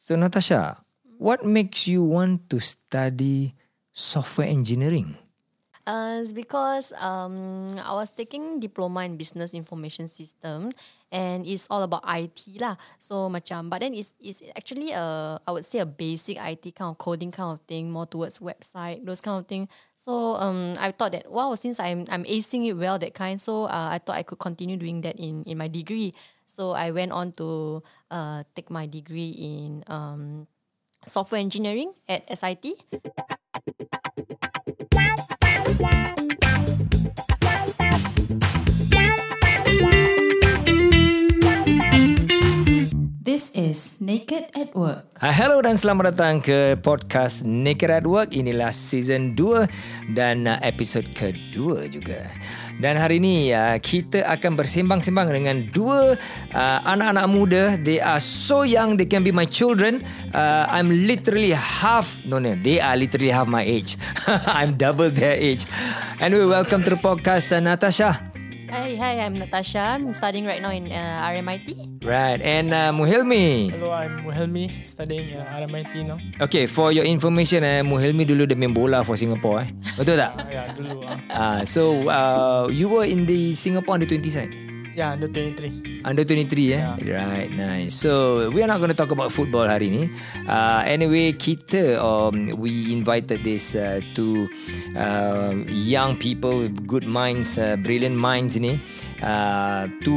[0.00, 0.80] So Natasha,
[1.20, 3.52] what makes you want to study
[3.92, 5.20] software engineering?
[5.84, 10.72] Uh, it's because um, I was taking diploma in business information system
[11.12, 12.80] and it's all about IT lah.
[12.96, 16.96] So macam, but then it's, it's actually a, I would say a basic IT kind
[16.96, 19.68] of coding kind of thing, more towards website, those kind of thing.
[20.00, 23.64] So um, I thought that, wow, since I'm, I'm acing it well, that kind, so
[23.64, 26.14] uh, I thought I could continue doing that in, in my degree.
[26.50, 30.46] So I went on to uh, take my degree in um,
[31.06, 32.74] software engineering at SIT.
[43.40, 45.16] This is Naked at Work.
[45.16, 48.36] Uh, hello dan selamat datang ke podcast Naked at Work.
[48.36, 52.28] Inilah season 2 dan uh, episod kedua juga.
[52.84, 56.20] Dan hari ini uh, kita akan bersembang-sembang dengan dua
[56.84, 57.62] anak-anak muda.
[57.80, 60.04] They are so young, they can be my children.
[60.36, 63.96] I'm literally half, no no, they are literally half my age.
[64.52, 65.64] I'm double their age.
[66.20, 68.29] Anyway, welcome to the podcast, Natasha.
[68.70, 69.98] Hi, hi, I'm Natasha.
[69.98, 72.00] I'm studying right now in uh, RMIT.
[72.06, 73.70] Right, and uh, Muhilmi.
[73.74, 76.18] Hello, I'm Muhelmi, studying uh, RMIT now.
[76.40, 79.66] Okay, for your information, eh, Muhilmi dulu dia main bola for Singapore.
[79.66, 79.68] Eh.
[79.98, 80.32] Betul tak?
[80.38, 81.02] Uh, yeah, dulu.
[81.02, 84.52] Uh, Ah, so uh, you were in the Singapore under 20 side?
[84.94, 86.02] Yeah, under 23.
[86.04, 86.82] Under 23 eh?
[87.06, 87.94] Right, nice.
[87.94, 90.02] So we are not going to talk about football hari ni.
[90.48, 94.48] Uh, anyway, kita um, we invited this uh, to
[94.96, 98.80] uh, young people, with good minds, uh, brilliant minds ini
[99.22, 100.14] uh, to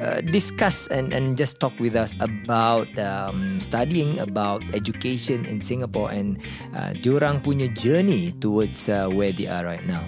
[0.00, 6.10] uh, discuss and and just talk with us about um, studying about education in Singapore
[6.10, 6.38] and
[6.74, 10.04] uh, diorang punya journey towards uh, where they are right now.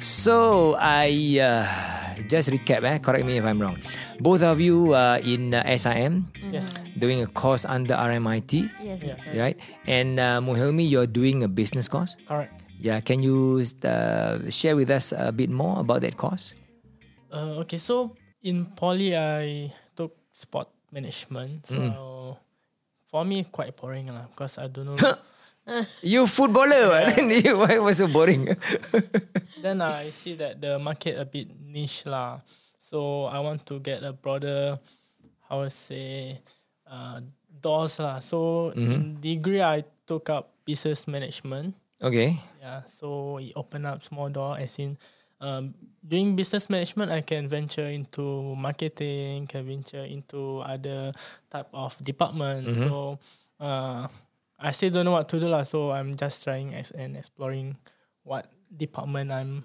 [0.00, 2.84] So I uh, just recap.
[2.84, 3.76] Eh, correct me if I'm wrong.
[4.20, 6.68] Both of you are in uh, SIM, Yes.
[6.98, 9.16] doing a course under RMIT, Yes, Yeah.
[9.38, 9.56] right?
[9.86, 12.16] And uh, Muhelmi, you're doing a business course.
[12.26, 12.64] Correct.
[12.80, 16.54] Yeah, can you uh, share with us a bit more about that course?
[17.30, 21.66] Uh, okay, so in poly, I took sport management.
[21.66, 22.38] So
[23.04, 24.96] for me, quite boring lah because I don't know.
[26.02, 27.14] You footballer, what?
[27.16, 28.56] Then you- why was so boring?
[29.62, 32.40] then I see that the market a bit niche lah.
[32.78, 34.78] So I want to get a broader,
[35.48, 36.40] how to say,
[36.90, 37.20] uh,
[37.62, 38.18] doors lah.
[38.20, 41.74] So in degree, I took up business management.
[42.02, 42.40] okay.
[42.60, 44.98] Yeah, so it opened up small door as in
[45.40, 45.72] um,
[46.04, 51.12] doing business management I can venture into marketing, can venture into other
[51.48, 52.68] type of department.
[52.76, 53.16] So
[53.60, 54.08] uh,
[54.60, 55.64] I still don't know what to do lah.
[55.64, 57.80] So I'm just trying as and exploring
[58.22, 59.64] what department I'm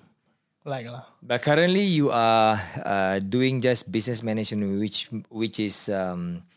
[0.63, 1.05] like lah.
[1.21, 6.47] But currently, you are uh, doing just business management, which which is um,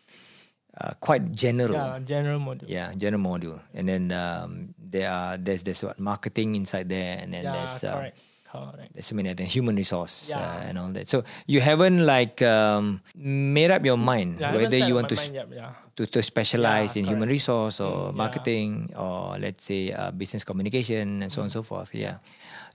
[0.78, 1.74] uh, quite general.
[1.74, 2.68] Yeah, general module.
[2.70, 7.34] Yeah, general module, and then um, there are there's there's what marketing inside there, and
[7.34, 8.16] then Yeah, there's uh, correct,
[8.50, 8.92] correct.
[8.94, 11.08] there's so many other human resource uh, and all that.
[11.08, 15.34] So you haven't like um, made up your mind Yeah, whether you want to mind
[15.34, 15.72] yet, yeah.
[15.96, 18.18] to to specialize Yeah, in human resource or Mm, yeah.
[18.18, 21.92] marketing or let's say uh, business communication and so on and so forth.
[21.94, 22.18] Yeah,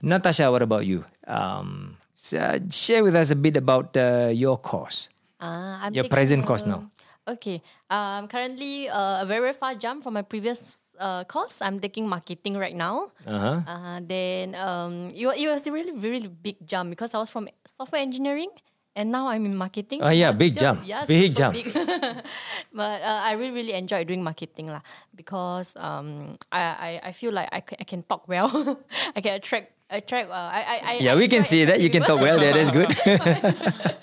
[0.02, 1.04] Natasha, what about you?
[1.26, 5.08] Um, s- uh, share with us a bit about uh, your course.
[5.40, 6.80] Ah, I'm Your taking, present course uh, now.
[7.26, 7.62] Okay.
[7.90, 11.60] Um, currently uh, a very, very far jump from my previous uh, course.
[11.62, 13.10] I'm taking marketing right now.
[13.26, 13.58] Uh huh.
[13.66, 17.48] Uh, then um, it, it was a really, really big jump because I was from
[17.66, 18.50] software engineering
[18.96, 20.02] and now I'm in marketing.
[20.02, 20.82] Oh, yeah, big jump.
[20.86, 21.54] Yeah, Big jump.
[21.54, 21.72] big.
[22.72, 24.80] but uh, I really, really enjoy doing marketing lah
[25.14, 28.48] because um, I, I, I feel like I can, I can talk well.
[29.16, 30.30] I can attract attract.
[30.30, 32.38] Uh, I, I, I Yeah, I we can see that you can talk well.
[32.38, 32.90] There, that's good.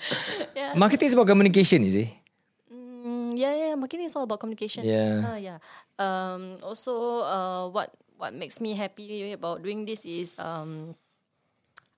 [0.54, 0.74] Yeah.
[0.76, 2.08] Marketing is about communication, is it?
[2.72, 4.84] Mm, yeah, yeah, marketing is all about communication.
[4.84, 5.24] Yeah.
[5.32, 5.58] Uh, yeah.
[5.98, 10.94] Um, also, uh, what what makes me happy about doing this is um,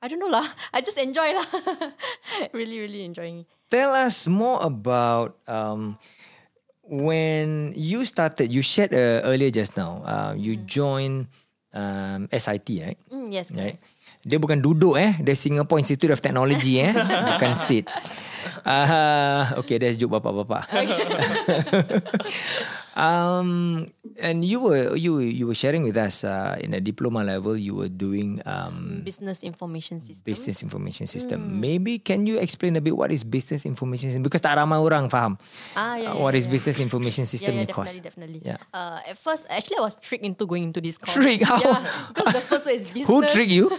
[0.01, 0.45] I don't know lah.
[0.75, 1.49] I just enjoy lah.
[2.57, 3.45] really, really enjoying.
[3.73, 5.97] Tell us more about um,
[6.85, 8.53] when you started.
[8.53, 10.05] You shared uh, earlier just now.
[10.05, 11.33] Uh, you joined
[11.73, 12.99] um, SIT, right?
[13.09, 13.81] Mm, yes, Right.
[14.25, 15.21] Dia bukan duduk eh.
[15.21, 16.97] The Singapore Institute of Technology eh.
[17.37, 17.85] bukan sit.
[18.65, 20.65] Uh, okay, that's joke bapak-bapak.
[22.95, 27.57] Um, and you were you you were sharing with us uh, in a diploma level.
[27.57, 30.23] You were doing um, Business information system.
[30.25, 31.43] business information system.
[31.43, 31.61] Hmm.
[31.61, 34.23] Maybe can you explain a bit what is business information system?
[34.23, 35.35] Because tak ramai orang faham.
[35.75, 36.55] Ah, uh, yeah, yeah, what is yeah.
[36.55, 37.99] business information system yeah, in yeah, course?
[37.99, 38.41] definitely, definitely.
[38.47, 38.59] Yeah.
[38.73, 41.15] Uh, at first, actually, I was tricked into going into this course.
[41.15, 41.45] Tricked?
[41.45, 41.59] How?
[41.59, 41.83] Yeah,
[42.15, 43.07] because the first one is business.
[43.11, 43.71] Who tricked you?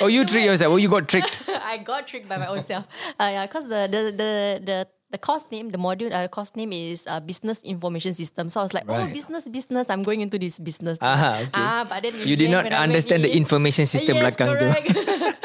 [0.00, 0.72] oh, you tricked yourself.
[0.72, 1.42] Oh, you got tricked.
[1.48, 2.86] I got tricked by my own self.
[3.18, 4.32] Uh, yeah, because the, the the
[4.64, 4.78] the
[5.10, 8.48] the course name, the module, uh, course name is uh, Business Information System.
[8.48, 9.12] So I was like, oh, Right.
[9.12, 9.88] business, business.
[9.88, 10.98] I'm going into this business.
[11.00, 11.50] Ah, okay.
[11.54, 14.68] Ah, but then You the did not understand the in- information system yes, belakang tu.
[14.68, 14.84] correct.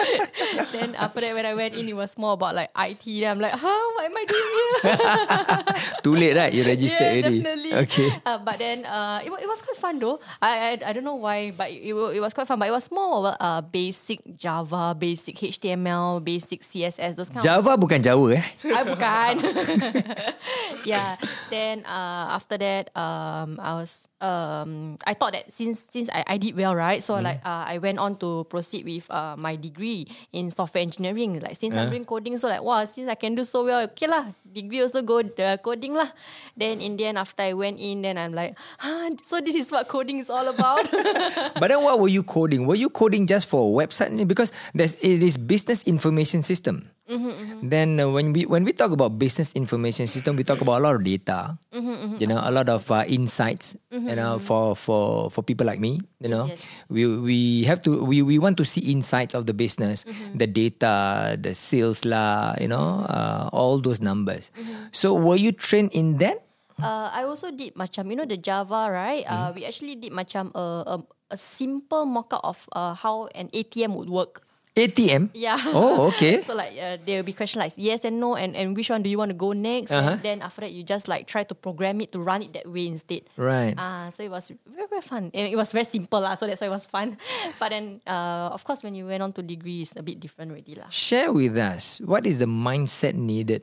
[0.75, 3.03] then after that, when I went in, it was more about like IT.
[3.05, 5.93] Then I'm like, huh, what am I doing here?
[6.03, 6.51] Too late, right?
[6.53, 7.39] You registered yeah, already.
[7.39, 7.71] definitely.
[7.87, 8.09] Okay.
[8.25, 10.19] Uh, but then uh, it, it was quite fun though.
[10.41, 12.59] I, I I don't know why, but it, it was quite fun.
[12.59, 17.47] But it was more of uh, basic Java, basic HTML, basic CSS, those kind of
[17.47, 18.45] Java bukan Jawa eh?
[18.67, 19.33] I bukan.
[20.85, 21.15] yeah.
[21.49, 26.37] Then uh, after that, um, I was um, I thought that since since I, I
[26.37, 27.03] did well, right?
[27.03, 31.39] So like uh, I went on to proceed with uh, my degree in software engineering.
[31.39, 31.91] Like since I'm Uh.
[31.91, 34.31] doing coding, so like wow, since I can do so well, okay lah.
[34.53, 36.13] Degree also go uh, coding lah.
[36.55, 39.73] Then in the end, after I went in, then I'm like, huh, so this is
[39.73, 40.85] what coding is all about.
[41.59, 42.69] But then what were you coding?
[42.69, 44.13] Were you coding just for a website?
[44.29, 46.92] Because there's it is business information system.
[47.03, 50.79] Mm-hmm, Then uh, when we when we talk about business information system, we talk about
[50.79, 51.59] a lot of data.
[51.75, 53.75] Mm-hmm, You know, a lot of uh, insights.
[53.91, 56.63] You know, for for for people like me, you know, Yes.
[56.87, 60.39] we we have to we we want to see insights of the business, Mm-hmm.
[60.39, 60.93] the data,
[61.35, 64.49] the sales lah, you know, uh, all those numbers.
[64.55, 64.95] Mm-hmm.
[64.95, 66.39] So were you trained in that?
[66.79, 69.27] Uh, I also did macam you know the Java right.
[69.27, 70.95] Uh, we actually did macam a a,
[71.31, 74.41] a simple mockup of uh, how an ATM would work.
[74.75, 75.29] ATM.
[75.33, 75.61] Yeah.
[75.69, 76.41] Oh, okay.
[76.47, 79.03] so like uh, there will be questions like yes and no, and, and which one
[79.03, 79.91] do you want to go next?
[79.91, 80.17] Uh-huh.
[80.17, 82.65] And then after that, you just like try to program it to run it that
[82.65, 83.29] way instead.
[83.37, 83.75] Right.
[83.77, 85.29] Ah, so it was very very fun.
[85.33, 87.17] And it was very simple lah, so that's why it was fun.
[87.59, 90.51] But then, uh, of course, when you went on to degree, it's a bit different
[90.51, 90.89] already lah.
[90.89, 93.61] Share with us what is the mindset needed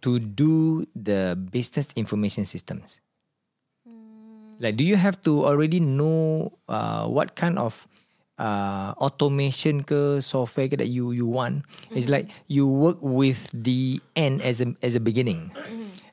[0.00, 3.00] to do the business information systems.
[4.60, 7.86] Like, do you have to already know uh, what kind of
[8.38, 11.66] uh, automation ke software ke that you you want?
[11.92, 15.52] It's like you work with the end as a as a beginning.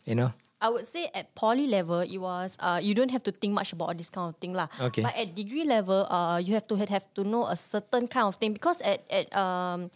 [0.06, 0.31] You know.
[0.62, 3.69] I would say at poly level, it was uh, you don't have to think much
[3.69, 4.72] about this kind of thing lah.
[4.81, 5.06] Okay.
[5.06, 8.42] But at degree level, uh, you have to have to know a certain kind of
[8.42, 9.94] thing because at at um.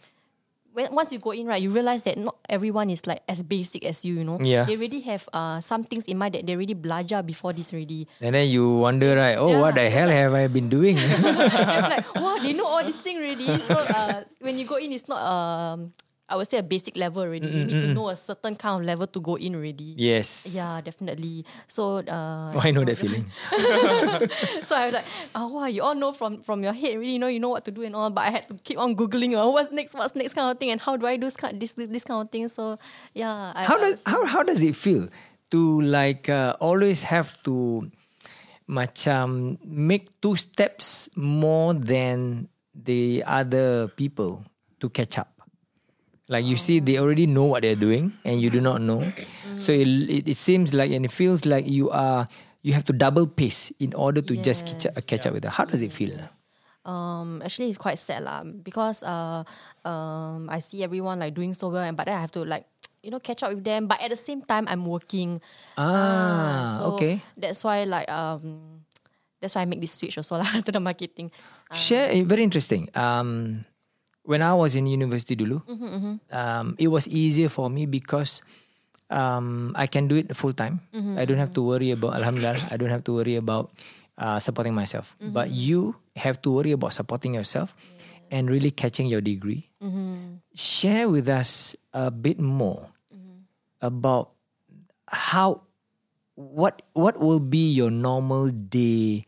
[0.72, 3.84] When, once you go in, right, you realize that not everyone is like as basic
[3.84, 4.38] as you, you know.
[4.40, 4.64] Yeah.
[4.64, 8.06] They already have uh, some things in mind that they already belajar before this already.
[8.20, 9.34] And then you wonder, right?
[9.34, 10.96] Oh, what the Yeah, hell have I been doing?
[11.50, 13.60] Like, wow, they know all this thing already.
[13.66, 15.92] So uh, when you go in, it's not um,
[16.30, 17.50] I would say a basic level already.
[17.50, 19.98] You need to know a certain kind of level to go in already.
[19.98, 20.46] yes.
[20.54, 21.42] Yeah, definitely.
[21.66, 23.26] So uh, Oh, I know that feeling.
[24.62, 25.04] so I was like,
[25.34, 27.64] oh wow, you all know from from your head, really, you know, you know what
[27.66, 28.10] to do and all.
[28.14, 30.70] But I had to keep on googling, oh, what's next, what's next kind of thing,
[30.70, 32.46] and how do I do this kind this this kind of thing.
[32.46, 32.78] So
[33.12, 35.08] yeah, I, how does how how does it feel
[35.50, 37.90] to like uh, always have to
[38.70, 44.46] macam make two steps more than the other people
[44.78, 45.39] to catch up
[46.30, 49.02] like you see they already know what they're doing and you do not know.
[49.58, 52.30] So it, it, it seems like and it feels like you are
[52.62, 55.04] you have to double pace in order to just catch up, Yes.
[55.10, 56.14] catch up with them how does it feel?
[56.86, 59.44] Um actually it's quite sad lah because uh
[59.84, 62.64] um I see everyone like doing so well and but then I have to like
[63.04, 63.90] you know catch up with them.
[63.90, 65.42] But at the same time I'm working.
[65.76, 67.20] Ah so okay.
[67.36, 68.86] that's why like um
[69.42, 71.32] that's why I make this switch also lah to the marketing.
[71.72, 72.88] Share eh, very interesting.
[72.94, 73.64] Um,
[74.30, 75.58] when I was in university dulu,
[76.30, 78.46] um, it was easier for me because
[79.10, 80.86] um, I can do it full time.
[81.18, 82.70] I don't have to worry about Alhamdulillah.
[82.70, 83.74] I don't have to worry about
[84.14, 85.18] uh, supporting myself.
[85.18, 87.74] But you have to worry about supporting yourself
[88.30, 89.66] and really catching your degree.
[90.54, 92.94] Share with us a bit more
[93.82, 94.30] about
[95.10, 95.66] how
[96.38, 99.26] what what will be your normal day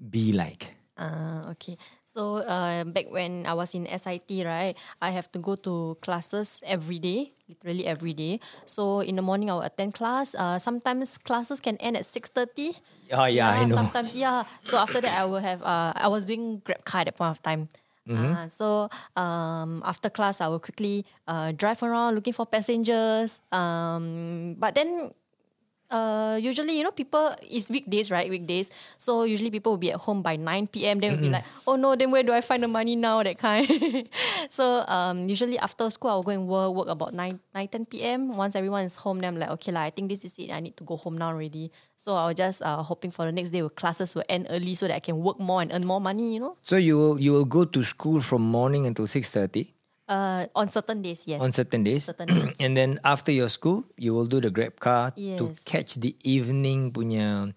[0.00, 0.72] be like.
[0.96, 1.76] Ah, okay.
[2.18, 6.58] So uh, back when I was in SIT, right, I have to go to classes
[6.66, 8.42] every day, literally every day.
[8.66, 10.34] So in the morning, I will attend class.
[10.34, 12.74] Uh, sometimes classes can end at six thirty.
[13.14, 13.78] Oh, yeah, I know.
[13.78, 14.42] Sometimes, yeah.
[14.66, 15.62] So after that, I will have.
[15.62, 17.70] Uh, I was doing Grab car at that point of time.
[18.02, 18.34] Mm-hmm.
[18.34, 23.38] Uh, so um, after class, I will quickly uh, drive around looking for passengers.
[23.54, 25.14] Um, but then
[25.90, 28.28] uh, usually, you know, people it's weekdays, right?
[28.28, 28.70] Weekdays.
[28.98, 31.00] So usually people will be at home by 9 p.m.
[31.00, 33.22] Then will be like, oh no, then where do I find the money now?
[33.22, 34.08] That kind.
[34.50, 38.36] so um, usually after school, I'll go and work, work about 9, 9 10 p.m.
[38.36, 40.50] Once everyone is home, then I'm like, okay, lah, I think this is it.
[40.50, 41.72] I need to go home now already.
[41.96, 44.74] So I was just uh, hoping for the next day where classes will end early
[44.74, 46.56] so that I can work more and earn more money, you know.
[46.62, 49.77] So you will you will go to school from morning until six thirty
[50.08, 51.36] Uh, on certain days, yes.
[51.36, 52.56] on certain days, Certain days.
[52.64, 55.60] and then after your school, you will do the grab car to Yes.
[55.68, 57.52] catch the evening punya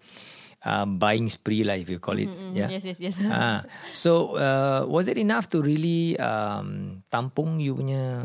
[0.60, 2.28] uh, buying spree lah, if you call it.
[2.52, 2.68] Yeah.
[2.68, 3.16] Yes, yes, yes.
[3.24, 3.64] Ah,
[3.96, 8.20] so uh, was it enough to really um, tampung you punya?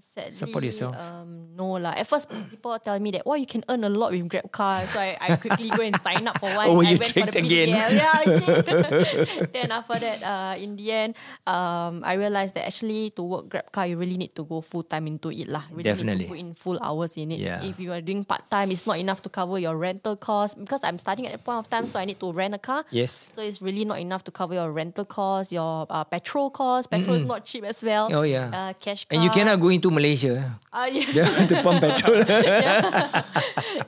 [0.00, 0.94] Sadly, Support yourself.
[0.96, 1.94] Um, no lah.
[1.94, 4.82] At first, people tell me that, oh, you can earn a lot with Grab car.
[4.86, 6.66] So I, I quickly go and sign up for one.
[6.68, 7.68] Oh, I you went for the again?
[7.70, 7.90] PDL.
[7.94, 9.48] Yeah, again.
[9.54, 11.14] then after that, uh, in the end,
[11.46, 14.82] um, I realized that actually to work Grab car, you really need to go full
[14.82, 15.64] time into it lah.
[15.70, 16.26] Really Definitely.
[16.26, 17.40] Need to put in full hours in it.
[17.40, 17.62] Yeah.
[17.62, 20.82] If you are doing part time, it's not enough to cover your rental cost because
[20.82, 22.84] I'm starting at that point of time, so I need to rent a car.
[22.90, 23.30] Yes.
[23.32, 26.88] So it's really not enough to cover your rental costs, your uh, petrol costs.
[26.88, 28.10] Petrol is not cheap as well.
[28.12, 28.50] Oh, yeah.
[28.50, 29.14] Uh, cash car.
[29.14, 31.43] And you cannot go into Malaysia Uh, yeah.
[31.50, 32.24] Yeah, to pump petrol.
[32.28, 33.22] yeah,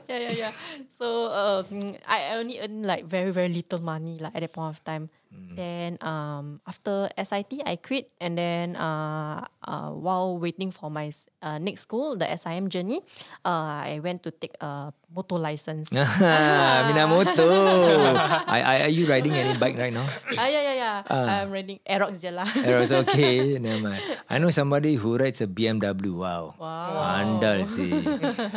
[0.09, 0.51] yeah, yeah.
[0.97, 4.83] So um, I only earn like very, very little money like at that point of
[4.83, 5.09] time.
[5.57, 11.09] Then um, after SIT, I quit, and then uh, uh, while waiting for my
[11.41, 13.01] uh, next school, the SIM journey,
[13.41, 15.89] uh, I went to take a motor license.
[16.87, 17.49] Minamoto.
[18.45, 20.05] I, I, are you riding any bike right now?
[20.37, 20.97] ah, yeah, yeah, yeah.
[21.09, 22.45] I'm riding Aerox je lah.
[22.77, 23.57] Was okay.
[23.63, 24.03] Never mind.
[24.29, 26.13] I know somebody who rides a BMW.
[26.13, 26.53] Wow.
[26.61, 27.17] Wow.
[27.17, 27.97] Andal see.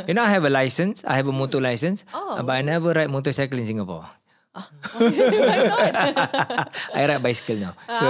[0.05, 1.01] you know, I have a license.
[1.09, 2.05] I have a motor license.
[2.13, 2.37] Oh.
[2.45, 4.05] But I never ride motorcycle in Singapore.
[4.53, 6.75] Why not?
[6.95, 7.75] I ride bicycle now.
[7.87, 8.07] So,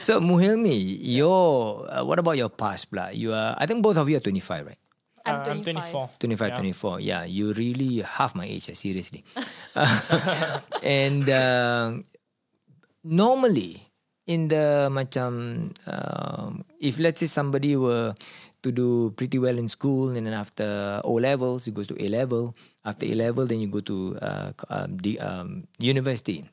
[0.00, 3.08] so Muhilmi, your uh, what about your past, blah?
[3.12, 3.54] You are.
[3.58, 4.80] I think both of you are twenty five, right?
[5.28, 6.18] I'm Uh, 25.
[6.18, 7.00] 25, 24.
[7.04, 9.24] Yeah, you really half my age, uh, seriously.
[10.82, 12.00] and uh,
[13.04, 13.84] normally,
[14.24, 18.16] in the macam, um, if let's say somebody were
[18.68, 22.08] to do pretty well in school, and then after O levels, he goes to A
[22.08, 22.54] level.
[22.84, 26.44] After A level, then you go to uh, um, the um, university.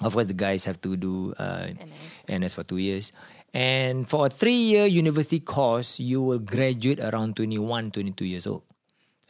[0.00, 1.68] Of course, the guys have to do uh,
[2.28, 3.12] NS for two years.
[3.54, 8.62] And for a three year university course, you will graduate around 21, 22 years old.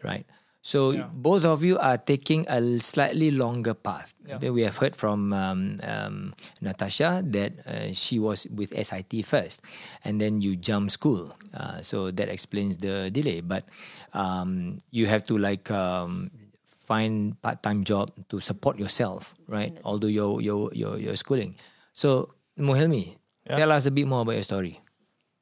[0.02, 0.26] Right?
[0.66, 4.10] So both of you are taking a slightly longer path.
[4.26, 9.62] Then We have heard from um, um, Natasha that uh, she was with SIT first,
[10.02, 11.30] and then you jump school.
[11.54, 13.46] Uh, so that explains the delay.
[13.46, 13.70] But
[14.10, 16.34] um, you have to like um,
[16.74, 19.70] find part-time job to support yourself, right?
[19.86, 21.54] Although you're, you're, you're, you're schooling.
[21.94, 23.14] So, Muhelmi,
[23.46, 24.82] tell us a bit more about your story.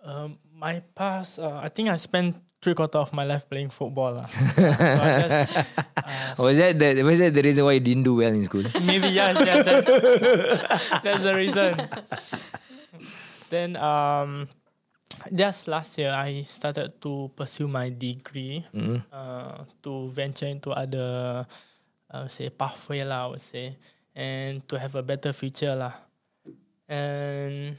[0.05, 4.25] Um, my past, uh, I think I spent three quarter of my life playing football.
[4.25, 4.27] lah.
[4.57, 8.17] so I just, uh, Was that the was that the reason why you didn't do
[8.25, 8.65] well in school?
[8.81, 9.89] maybe yes, yes, that's,
[11.05, 11.77] that's the reason.
[13.53, 14.49] then um,
[15.29, 18.65] just last year I started to pursue my degree
[19.13, 21.45] uh, to venture into other,
[22.11, 23.29] I would say pathway lah.
[23.29, 23.77] I would say,
[24.17, 25.93] and to have a better future lah.
[26.89, 27.77] And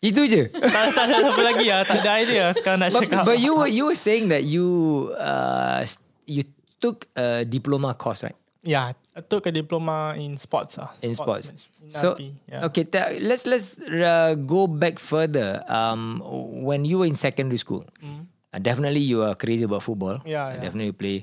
[0.00, 0.48] Itu je.
[0.48, 1.84] tak, tak ada apa lagi lah.
[1.84, 3.22] Tak ada idea sekarang nak But, cakap.
[3.28, 4.66] but you were you were saying that you
[5.14, 5.84] uh
[6.24, 6.48] you
[6.80, 8.36] took a diploma course, right?
[8.60, 10.76] Yeah, I took a diploma in sports.
[10.76, 11.48] Ah, In sports.
[11.48, 12.08] management, In So
[12.48, 12.64] yeah.
[12.68, 15.64] okay, ta- let's let's uh, go back further.
[15.64, 16.20] Um,
[16.64, 17.84] when you were in secondary school,
[18.52, 20.18] uh, definitely you are crazy about football.
[20.26, 20.60] Yeah, Uh, yeah.
[20.60, 21.16] definitely play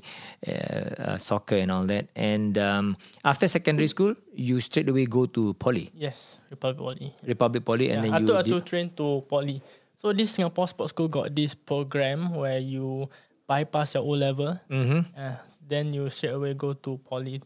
[0.46, 2.08] uh, uh, soccer and all that.
[2.16, 7.08] And um, after secondary school, you straight away go to poly, Yes, Republic Poly.
[7.26, 9.60] Republic Poly, and Yeah, then I you took did, to train to Poly.
[10.00, 13.10] So this Singapore Sports School got this program where you
[13.50, 15.04] bypass your O level, Mhm.
[15.16, 17.42] uh, then you straight away go to Poly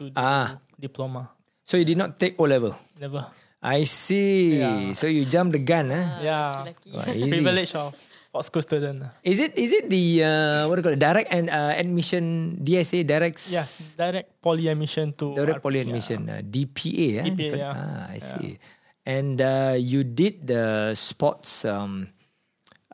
[0.00, 0.58] to Ah.
[0.80, 1.30] diploma.
[1.62, 2.74] So you did not take O level.
[2.98, 3.26] Never.
[3.60, 4.56] I see.
[4.58, 4.96] Yeah.
[4.96, 6.24] So you jumped the gun, eh?
[6.24, 6.90] yeah, Lucky.
[7.20, 7.28] Easy.
[7.28, 7.92] privilege of
[8.30, 9.02] sports school student.
[9.26, 12.54] Is it is it the uh, what do you call it direct and uh, admission
[12.62, 15.86] DSA direct Yes, direct Poly admission to direct RP, poly yeah.
[15.90, 17.24] admission uh, DPA eh?
[17.26, 17.74] DPA, yeah.
[17.74, 18.54] ah, I see
[19.02, 22.06] and uh, you did the sports um,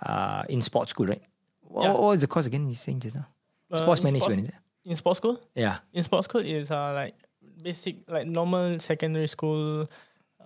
[0.01, 1.21] uh, in sports school right
[1.69, 1.93] what, Yeah.
[1.93, 3.29] what was the course again you saying just now
[3.69, 4.57] Uh, sports management is it?
[4.87, 7.13] In sports school, yeah in sports school is uh, like
[7.61, 9.85] basic like normal secondary school,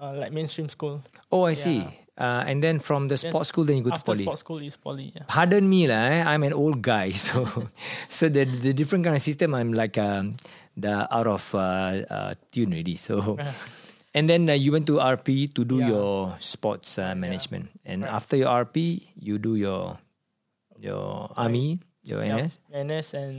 [0.00, 0.98] uh, like mainstream school.
[1.30, 1.92] oh I see Yeah.
[2.20, 4.60] Uh, and then from the sports school then you go to After poly sports school
[4.60, 5.08] is Poly.
[5.16, 5.24] Yeah.
[5.26, 6.20] pardon me lah eh?
[6.28, 7.48] I'm an old guy so
[8.12, 10.36] so the the different kind of system I'm like um,
[10.76, 13.40] the out of uh, uh, tune already so
[14.12, 15.88] and then uh, you went to RP to do Yeah.
[15.96, 19.96] your sports uh, management and after your RP you do your
[20.78, 23.36] your army your Yup, NS NS and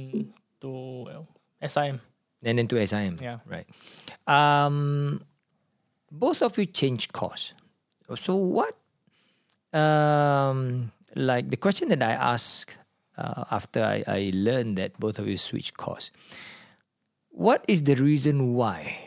[0.62, 0.70] to
[1.10, 1.26] well,
[1.66, 1.98] SIM.
[2.46, 3.42] and then to SIM Yeah.
[3.50, 3.66] right
[4.30, 5.22] um
[6.12, 7.54] both of you changed course
[8.16, 8.76] so what
[9.74, 12.78] um like the question that I asked
[13.18, 16.12] uh, after I, I learned that both of you switched course
[17.32, 18.98] what is the reason why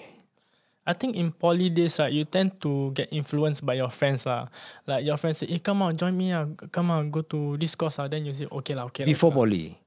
[0.86, 4.28] I think in poly days, right, you tend to get influenced by your friends.
[4.28, 4.52] lah.
[4.84, 6.28] Like your friends say, hey, come on, join me.
[6.36, 6.44] ah.
[6.68, 7.96] Come on, go to this course.
[7.96, 9.08] ah." Then you say, okay, lah, okay.
[9.08, 9.80] lah, before lah." poly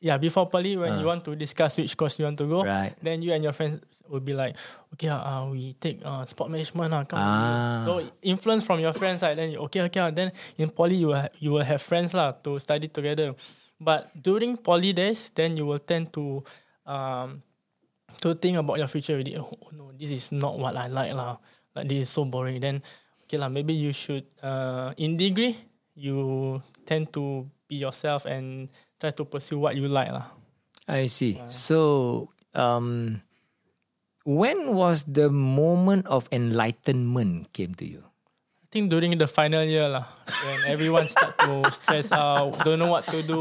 [0.00, 2.94] yeah, before poly, when you want to discuss which course you want to go, Right.
[3.02, 4.56] then you and your friends will be like,
[4.94, 6.92] okay, uh, we take uh, sport management.
[6.92, 7.84] Uh, come Ah.
[7.84, 10.00] So influence from your friends, like, then you, okay, okay.
[10.00, 13.34] uh, Then in poly, you will, you will have friends lah, to study together.
[13.78, 16.42] But during poly days, then you will tend to
[16.82, 17.42] um,
[18.18, 19.38] to think about your future already.
[19.38, 21.38] Oh no, this is not what I like lah.
[21.76, 22.58] Like this is so boring.
[22.58, 22.82] Then
[23.22, 25.54] okay lah, maybe you should uh, in degree
[25.94, 28.66] you tend to be yourself and
[28.98, 30.26] try to pursue what you like lah.
[30.88, 31.36] I see.
[31.46, 33.20] So, um,
[34.28, 38.04] when was the moment of enlightenment came to you?
[38.04, 40.04] I think during the final year lah,
[40.44, 43.40] when everyone start to stress out, don't know what to do,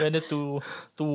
[0.00, 0.64] whether to
[0.96, 1.06] to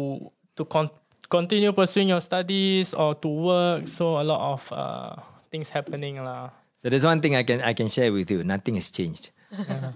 [0.53, 0.93] to con-
[1.25, 3.89] continue pursuing your studies or to work.
[3.89, 5.17] So a lot of uh,
[5.49, 6.53] things happening lah.
[6.77, 8.45] So there's one thing I can I can share with you.
[8.45, 9.33] Nothing has changed.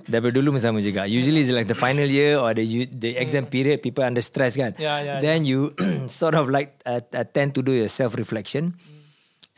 [0.10, 1.06] Daripada dulu pun sama juga.
[1.06, 4.74] Usually it's like the final year or the the exam period, people under stress kan.
[4.82, 5.78] Yeah, yeah, Then you
[6.10, 8.74] sort of like uh, uh, tend to do your self reflection.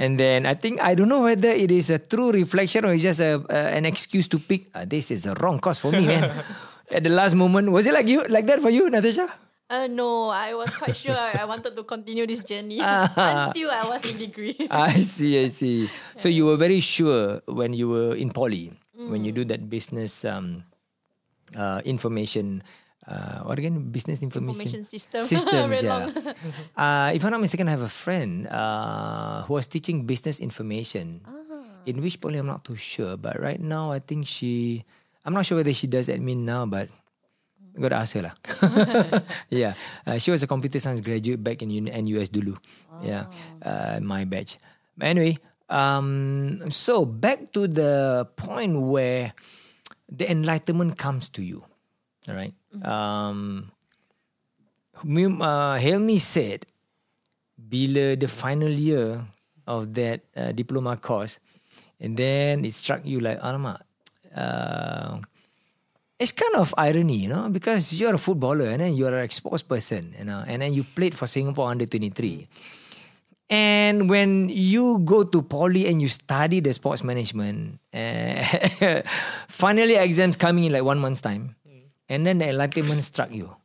[0.04, 3.08] And then I think I don't know whether it is a true reflection or it's
[3.08, 4.68] just a, uh, an excuse to pick.
[4.76, 6.28] Uh, this is a wrong course for me, man.
[6.92, 9.32] At the last moment, was it like you like that for you, Natasha?
[9.72, 13.88] Uh, no, I was quite sure I I wanted to continue this journey until I
[13.88, 14.60] was in degree.
[14.70, 15.88] I see, I see.
[16.20, 20.28] So you were very sure when you were in poly, when you do that business
[20.28, 20.68] um,
[21.56, 22.60] uh, information,
[23.08, 23.92] uh, what again?
[23.92, 25.24] Business information, Information system.
[25.24, 25.82] systems.
[25.84, 26.10] Yeah.
[26.78, 31.22] uh, if I'm not mistaken, I have a friend uh, who was teaching business information.
[31.86, 33.18] In which poly, I'm not too sure.
[33.18, 34.86] But right now, I think she.
[35.26, 36.88] I'm not sure whether she does admin now, but
[37.74, 38.38] Got to ask her lah.
[39.50, 39.74] yeah,
[40.06, 42.54] uh, she was a computer science graduate back in NUS dulu.
[43.02, 43.26] Yeah,
[43.66, 44.62] uh, my batch.
[44.94, 45.42] But anyway,
[45.74, 49.34] um, so back to the point where
[50.06, 51.66] the enlightenment comes to you.
[52.30, 52.54] All right.
[52.82, 53.72] Um,
[55.04, 56.66] Mim- uh, Helmi said,
[57.60, 59.22] bila the final year
[59.68, 61.40] of that uh, diploma course,
[62.00, 63.82] and then it struck you like, alamak,
[64.36, 65.20] uh,
[66.20, 69.62] it's kind of irony, you know, because you're a footballer and then you're an sports
[69.62, 72.48] person, you know, and then you played for Singapore under 23.
[73.50, 79.02] And when you go to poly and you study the sports management, uh,
[79.48, 81.56] finally exams coming in like one month's time,
[82.10, 83.56] and then the enlightenment struck you.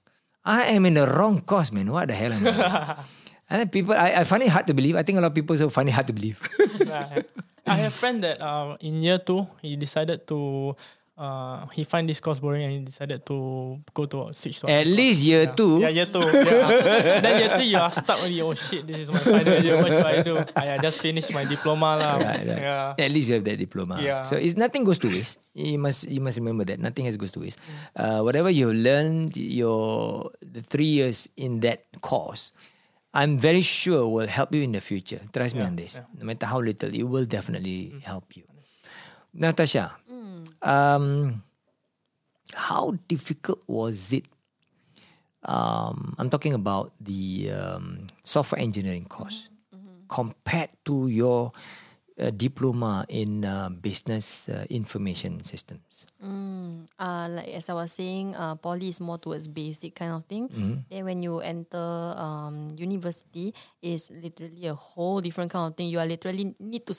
[0.45, 1.93] I am in the wrong course, man.
[1.93, 2.97] What the hell am I?
[3.51, 4.97] and then people, I, I find it hard to believe.
[4.97, 6.41] I think a lot of people also find it hard to believe.
[7.69, 10.75] I have a friend that uh, in year two he decided to
[11.19, 14.87] uh, he find this course boring and he decided to go to switch to At
[14.87, 15.83] least year two.
[15.83, 16.23] Yeah, year two.
[16.23, 17.21] Yeah.
[17.21, 18.41] then year three you are stuck already.
[18.41, 19.77] Oh shit, this is my final year.
[19.83, 20.39] What should I do?
[20.55, 22.17] I, I just finished my diploma lah.
[22.23, 22.63] Right, right.
[22.63, 22.95] Yeah.
[22.97, 23.99] At least you have that diploma.
[24.01, 24.23] Yeah.
[24.23, 25.43] So it's nothing goes to waste.
[25.59, 27.59] You must you must remember that nothing has goes to waste.
[27.99, 32.55] Uh, whatever you have learned, your the three years in that course,
[33.11, 35.19] I'm very sure will help you in the future.
[35.35, 35.99] Trust me on this.
[36.15, 38.47] No matter how little, it will definitely help you.
[39.35, 39.93] Natasha,
[40.63, 41.43] um,
[42.55, 44.25] how difficult was it?
[45.45, 49.49] Um, I'm talking about the um, software engineering course
[50.09, 51.53] compared to your
[52.19, 56.09] uh, diploma in uh, business uh, information systems.
[56.99, 60.49] uh, like as I was saying, uh, poly is more towards basic kind of thing.
[60.49, 60.75] Mm-hmm.
[60.91, 61.79] Then when you enter
[62.19, 65.89] um, university, is literally a whole different kind of thing.
[65.89, 66.95] You are literally need to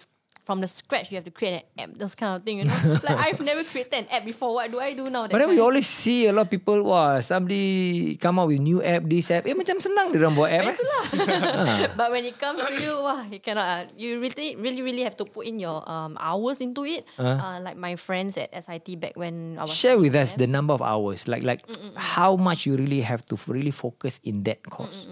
[0.49, 1.13] from the scratch.
[1.13, 2.57] You have to create an app, those kind of thing.
[2.57, 4.57] You know, like I've never created an app before.
[4.57, 5.29] What do I do now?
[5.29, 5.69] That But then we kind.
[5.69, 9.45] always see a lot of people, wah, somebody come out with new app, this app.
[9.45, 10.73] Eh, macam senang dia orang buat app.
[10.73, 10.75] Eh?
[12.01, 13.61] but when it comes to you, wow, you cannot.
[13.69, 17.05] Uh, you really, really, really have to put in your um, hours into it.
[17.21, 20.49] Uh, like my friends at SIT back when I was Share with us them.
[20.49, 21.61] the number of hours, like like
[21.93, 25.05] how much you really have to really focus in that course.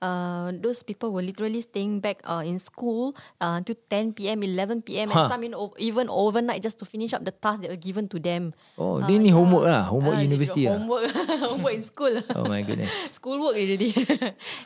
[0.00, 4.82] Uh, those people were literally staying back uh, in school uh, until 10 p.m., 11
[4.82, 5.26] p.m., Huh.
[5.26, 8.18] and some in, even overnight just to finish up the tasks that were given to
[8.18, 8.54] them.
[8.76, 9.36] Oh, Uh, dia ni yeah.
[9.36, 10.78] homework lah, homework Ah, university lah.
[10.78, 11.04] Homework,
[11.50, 12.14] homework in school.
[12.38, 12.90] Oh my goodness.
[13.18, 13.90] school work already.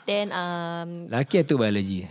[0.04, 2.08] then um, Laki atau biology?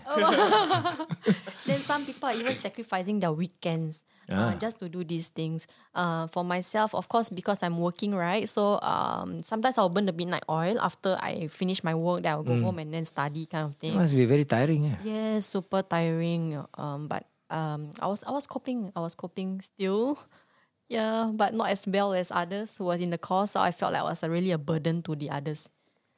[1.66, 4.56] then some people are even sacrificing their weekends uh, Ah.
[4.56, 5.68] just to do these things.
[5.94, 8.48] Uh, for myself, of course, because I'm working, right?
[8.48, 12.24] So um, sometimes I'll burn the midnight oil after I finish my work.
[12.24, 13.96] Then I'll go home and then study, kind of It thing.
[13.96, 14.86] must be very tiring.
[14.86, 14.98] Yeah.
[15.04, 16.58] Yes, super tiring.
[16.78, 18.92] Um, but um, I was I was coping.
[18.96, 20.18] I was coping still.
[20.92, 23.52] Yeah, but not as well as others who was in the course.
[23.56, 25.70] So I felt like I was a, really a burden to the others.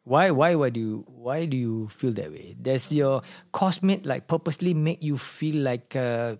[0.03, 2.59] Why why why do you why do you feel that way?
[2.59, 3.23] Does your
[3.55, 6.35] coursemate like purposely make you feel like uh,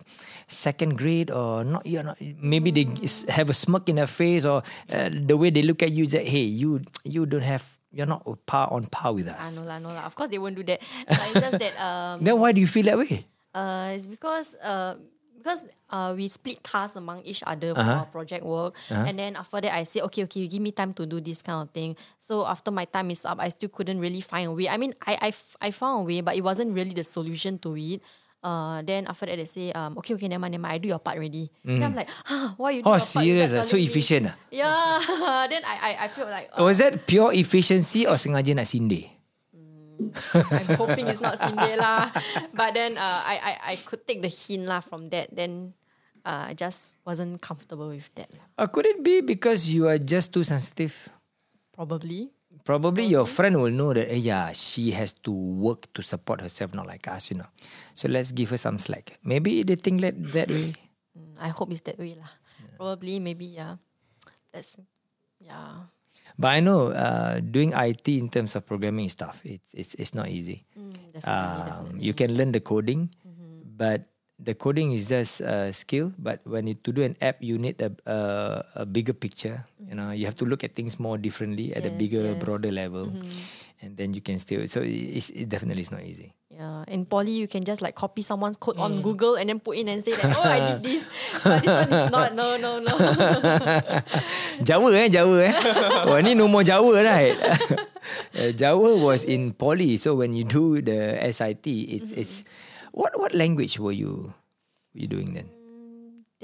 [0.52, 1.86] second grade or not?
[1.88, 2.20] You're not.
[2.20, 2.84] Maybe they
[3.32, 4.60] have a smirk in their face or
[4.92, 6.04] uh, the way they look at you.
[6.12, 9.56] That hey, you you don't have you're not par on par with Ah, us.
[9.56, 10.04] no lah, no lah.
[10.04, 10.84] Of course they won't do that.
[11.08, 13.24] But it's just that um, Then why do you feel that way?
[13.56, 15.00] Uh, it's because uh,
[15.44, 18.00] because uh, we split tasks among each other for Uh-huh.
[18.00, 20.96] our project work, and then after that I say, okay, okay, you give me time
[20.96, 22.00] to do this kind of thing.
[22.16, 24.72] So after my time is up, I still couldn't really find a way.
[24.72, 25.30] I mean, I I,
[25.60, 28.00] I found a way, but it wasn't really the solution to it.
[28.44, 30.88] Uh, then after that they say, um, okay, okay, never mind, never mind, I do
[30.88, 31.48] your part already.
[31.64, 33.52] Then I'm like, huh, why you do Oh, your part serious?
[33.52, 33.60] ah?
[33.60, 34.34] without So telling me?" efficient ah?
[34.52, 35.00] Yeah.
[35.52, 39.12] then I, I I feel like uh, Was that pure efficiency or sengaja nak sindir?
[40.50, 42.10] I'm hoping it's not Cindy lah.
[42.58, 45.32] But then uh, I, I I could take the hint lah from that.
[45.32, 45.72] Then
[46.24, 48.28] uh, I just wasn't comfortable with that.
[48.58, 50.92] Or could it be because you are just too sensitive?
[51.72, 52.32] Probably.
[52.64, 56.72] Probably your friend will know that, eh, yeah, she has to work to support herself,
[56.72, 57.50] not like us, you know.
[57.92, 59.18] So let's give her some slack.
[59.26, 60.72] Maybe they think that, that way.
[61.18, 62.30] Mm, I hope it's that way lah.
[62.78, 63.76] Probably maybe yeah.
[64.54, 64.78] That's
[65.42, 65.90] yeah.
[66.38, 70.28] But I know uh, doing IT in terms of programming stuff, it's it's it's not
[70.28, 70.66] easy.
[70.74, 72.00] Mm, definitely, Um, definitely.
[72.02, 73.10] you can learn the coding,
[73.62, 74.10] but
[74.42, 76.10] the coding is just a skill.
[76.18, 78.18] But when you to do an app, you need a a,
[78.82, 79.62] a bigger picture.
[79.78, 82.42] You know, you have to look at things more differently at a bigger, yes.
[82.42, 83.14] broader level,
[83.84, 84.64] and then you can still.
[84.66, 86.32] So it's, it definitely is not easy.
[86.48, 89.76] Yeah, in poly you can just like copy someone's code on Google and then put
[89.76, 91.02] in and say that oh I did this,
[91.42, 92.34] but this one is not.
[92.34, 92.94] No, no, no.
[94.66, 95.52] Jawa eh Jawa eh.
[96.08, 97.36] Wah ni nombor Jawa right.
[98.38, 102.34] uh, Jawa was in poly so when you do the SIT it's it's
[102.94, 104.30] what what language were you
[104.94, 105.50] were you doing then?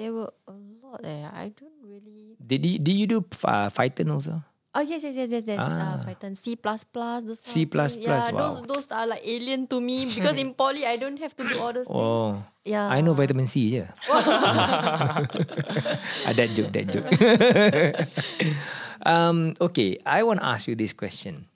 [0.00, 1.04] there were a lot.
[1.04, 1.28] Eh.
[1.28, 2.36] I don't really.
[2.40, 4.42] Did you, did you do uh, Python also?
[4.70, 5.42] Oh yes, yes, yes, yes.
[5.42, 5.98] There's Ah.
[5.98, 7.42] uh, Python, C plus plus, those.
[7.42, 8.06] C++, of thing.
[8.06, 8.38] Yeah, wow.
[8.38, 11.58] those those are like alien to me because in poly I don't have to do
[11.58, 11.98] all those things.
[11.98, 12.38] Oh.
[12.62, 12.86] Yeah.
[12.86, 13.82] I know vitamin C je.
[14.14, 15.26] ah,
[16.30, 17.10] that joke, that joke.
[19.02, 21.50] um, okay, I want to ask you this question.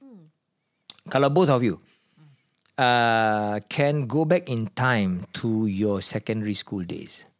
[1.07, 1.79] Kalau both of you
[2.83, 7.31] uh, can go back in time to your secondary school days,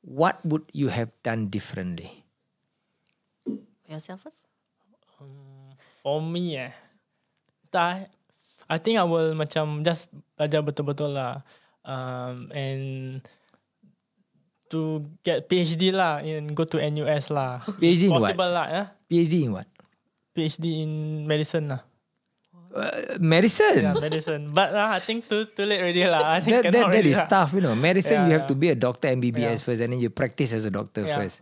[0.00, 2.24] what would you have done differently?
[3.84, 4.47] Yourself first.
[6.00, 6.72] For me eh,
[7.68, 8.08] tak,
[8.68, 11.42] I think I will macam just belajar betul-betul lah.
[11.88, 12.82] Um, and
[14.68, 17.64] to get PhD lah and go to NUS lah.
[17.80, 18.36] PhD in what?
[18.36, 18.82] Lah ya.
[19.08, 19.68] PhD in what?
[20.36, 21.82] PhD in medicine lah.
[22.68, 23.80] Uh, medicine.
[23.80, 24.52] Yeah, medicine.
[24.52, 26.20] But uh, I think too too late already lah.
[26.36, 27.26] I think That, that, that is lah.
[27.26, 27.72] tough, you know.
[27.72, 28.52] Medicine, Yeah, you have yeah.
[28.52, 29.66] to be a doctor MBBS Yeah.
[29.66, 31.16] first, and then you practice as a doctor Yeah.
[31.16, 31.40] first,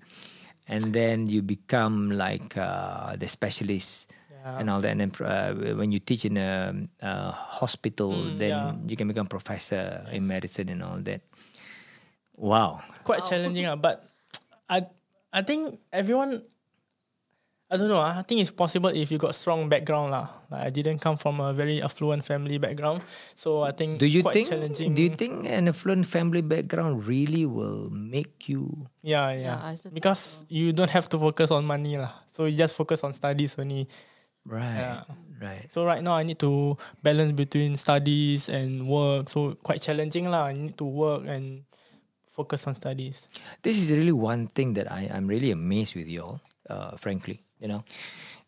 [0.69, 4.11] and then you become like uh, the specialist
[4.47, 4.59] Yeah.
[4.63, 4.95] and all that.
[4.95, 6.71] And then uh, when you teach in a,
[7.03, 8.75] uh hospital, Mm, then yeah.
[8.87, 11.19] you can become professor in medicine and all that.
[12.37, 12.83] Wow.
[13.05, 13.75] quite challenging ah.
[13.75, 14.05] But
[14.69, 14.87] I
[15.33, 16.43] I think everyone
[17.67, 17.99] I don't know.
[17.99, 20.31] ah, I think it's possible if you got strong background lah.
[20.47, 23.03] Like I didn't come from a very affluent family background,
[23.35, 24.49] so I think Do you quite think?
[24.55, 24.95] challenging.
[24.95, 28.87] Do you think an affluent family background really will make you?
[29.03, 29.59] Yeah, Yeah, yeah.
[29.67, 32.15] I also think because you don't have to focus on money lah.
[32.31, 33.91] So you just focus on studies only.
[34.47, 34.79] Right.
[34.79, 35.03] Yeah.
[35.43, 35.67] Right.
[35.75, 39.27] So right now I need to balance between studies and work.
[39.27, 40.49] So quite challenging lah.
[40.49, 41.67] I need to work and
[42.31, 43.27] focus on studies.
[43.67, 46.39] This is really one thing that I, I'm really amazed with you all,
[46.71, 47.43] uh, frankly.
[47.61, 47.85] You know,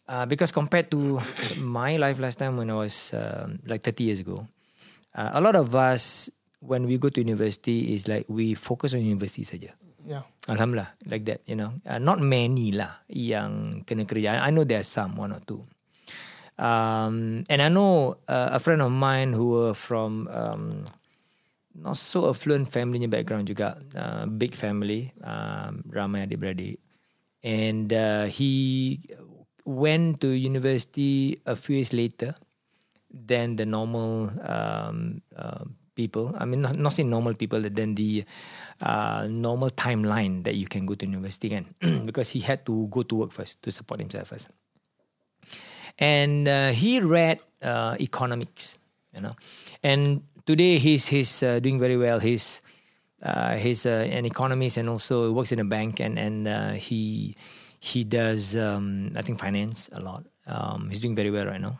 [0.09, 1.21] uh, because compared to
[1.57, 4.47] my life last time when I was um, like 30 years ago,
[5.15, 9.01] uh, a lot of us, when we go to university, is like we focus on
[9.01, 9.73] university saja.
[10.09, 10.25] Yeah.
[10.49, 11.77] Alhamdulillah, like that, you know.
[11.85, 14.41] Uh, not many lah yang kena kerja.
[14.41, 15.69] I, know there are some, one or two.
[16.57, 20.89] Um, and I know uh, a friend of mine who were from um,
[21.77, 26.81] not so affluent family in the background juga, uh, big family, um, ramai adik-beradik.
[27.43, 29.01] And uh, he
[29.65, 32.33] went to university a few years later
[33.13, 36.35] than the normal um, uh, people.
[36.39, 38.25] I mean, not, not say normal people, than the
[38.81, 41.67] uh, normal timeline that you can go to university kan.
[42.07, 44.49] because he had to go to work first to support himself first.
[45.99, 48.79] And uh, he read uh, economics,
[49.15, 49.35] you know.
[49.83, 52.21] And today he's he's uh, doing very well.
[52.23, 52.63] He's
[53.23, 57.35] uh, he's uh, an economist and also works in a bank and and uh, he
[57.79, 60.27] he does um, I think finance a lot.
[60.47, 61.79] Um, he's doing very well right now.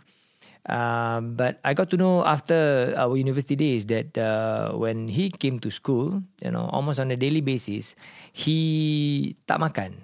[0.69, 5.59] Uh, but I got to know after our university days that uh, when he came
[5.65, 7.97] to school, you know, almost on a daily basis,
[8.37, 9.97] he tak makan,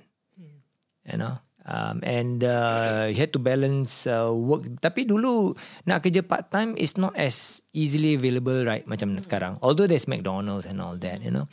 [1.05, 1.43] you know.
[1.64, 4.68] Um, and uh, he had to balance uh, work.
[4.85, 5.57] Tapi dulu
[5.88, 8.85] nak kerja part time is not as easily available, right?
[8.85, 9.57] Macam sekarang.
[9.64, 11.48] Although there's McDonald's and all that, you know,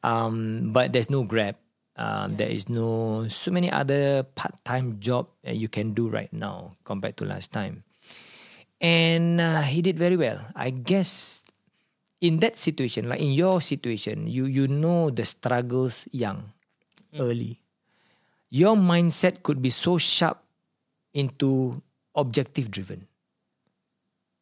[0.00, 1.60] um, but there's no Grab.
[2.00, 6.32] Um, There is no so many other part time job that you can do right
[6.32, 7.84] now compared to last time.
[8.80, 10.40] and uh, he did very well.
[10.56, 11.44] I guess
[12.20, 16.52] in that situation, like in your situation, you you know the struggles young,
[17.14, 17.60] early.
[18.50, 20.42] Your mindset could be so sharp
[21.14, 21.80] into
[22.14, 23.06] objective driven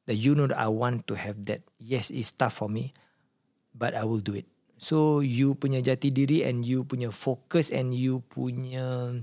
[0.08, 1.60] that you know that I want to have that.
[1.76, 2.96] Yes, it's tough for me,
[3.76, 4.48] but I will do it.
[4.80, 9.20] So you punya jati diri and you punya focus and you punya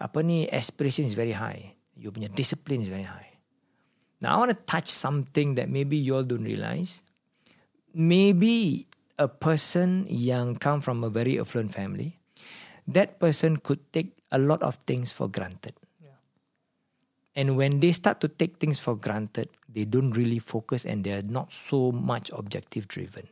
[0.00, 1.78] apa ni aspiration is very high.
[1.94, 3.38] You punya discipline is very high.
[4.18, 7.04] Now I want to touch something that maybe you all don't realize.
[7.92, 8.88] Maybe
[9.20, 12.16] a person yang come from a very affluent family,
[12.88, 15.74] that person could take a lot of things for granted.
[17.36, 21.20] And when they start to take things for granted, they don't really focus and they're
[21.20, 23.28] not so much objective driven.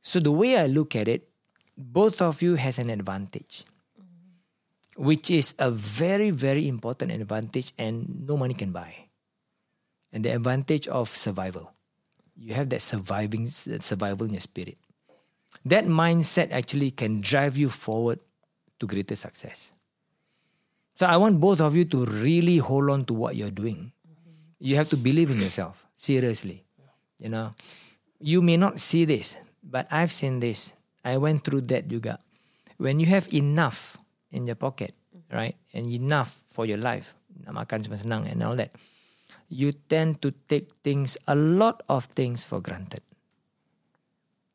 [0.00, 1.28] So the way I look at it,
[1.76, 3.64] both of you has an advantage,
[4.96, 8.96] which is a very, very important advantage and no money can buy.
[10.10, 11.74] And the advantage of survival.
[12.34, 14.78] You have that surviving survival in your spirit.
[15.66, 18.20] That mindset actually can drive you forward
[18.78, 19.72] to greater success.
[20.94, 23.92] So I want both of you to really hold on to what you're doing.
[24.58, 26.64] You have to believe in yourself, seriously.
[27.18, 27.54] You know,
[28.18, 30.72] you may not see this, but I've seen this.
[31.04, 32.18] I went through that juga.
[32.78, 33.96] When you have enough
[34.32, 34.94] in your pocket,
[35.32, 38.72] right, and enough for your life, makan senang and all that,
[39.48, 43.02] you tend to take things, a lot of things for granted.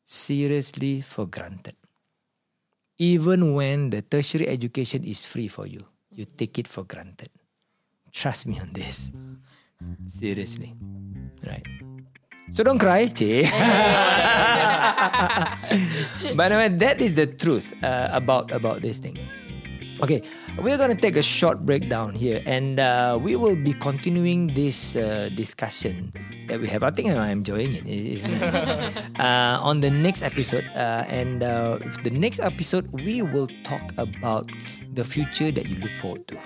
[0.04, 1.76] Seriously for granted.
[2.98, 5.80] Even when the tertiary education is free for you,
[6.12, 7.30] you take it for granted.
[8.12, 9.12] Trust me on this.
[10.08, 10.74] Seriously.
[11.46, 11.66] Right.
[12.50, 13.48] So don't cry, Che.
[16.36, 19.18] but anyway, that is the truth uh, about about this thing.
[20.00, 20.22] Okay,
[20.58, 24.54] we're going to take a short break down here, and uh, we will be continuing
[24.54, 26.12] this uh, discussion
[26.48, 26.82] that we have.
[26.82, 27.86] I think I'm enjoying it.
[27.86, 28.96] It's, it's nice.
[29.20, 34.50] uh, on the next episode, uh, and uh, the next episode, we will talk about
[34.94, 36.38] the future that you look forward to.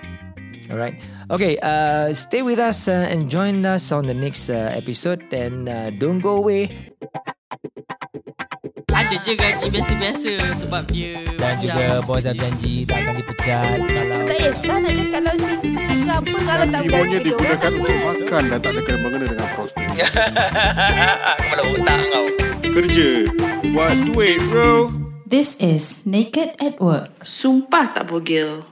[0.69, 0.99] All right.
[1.31, 1.57] Okay.
[1.63, 5.89] Uh, stay with us uh, and join us on the next uh, episode, and uh,
[5.91, 6.91] don't go away.
[9.07, 10.31] Ada je gaji biasa-biasa
[10.67, 15.21] sebab dia Dan juga bos dah janji tak akan dipecat kalau Tak kisah nak cakap
[15.23, 18.81] loudspeaker ke apa Kalau tak berani ibunya dia orang digunakan untuk makan dan tak ada
[18.83, 19.87] kena mengena dengan prospek.
[21.39, 22.25] Kepala otak kau.
[22.67, 23.09] Kerja.
[23.71, 24.91] Buat duit bro.
[25.23, 27.23] This is Naked at Work.
[27.23, 28.67] Sumpah tak bogel